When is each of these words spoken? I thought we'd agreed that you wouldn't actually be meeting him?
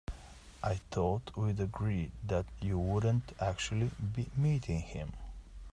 I 0.63 0.77
thought 0.89 1.37
we'd 1.37 1.59
agreed 1.59 2.11
that 2.25 2.47
you 2.59 2.79
wouldn't 2.79 3.33
actually 3.39 3.91
be 4.15 4.31
meeting 4.35 4.79
him? 4.79 5.11